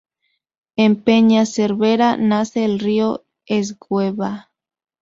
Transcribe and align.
En 0.77 0.95
Peña 0.95 1.45
Cervera 1.45 2.17
nace 2.17 2.65
el 2.65 2.79
río 2.79 3.23
Esgueva. 3.45 4.49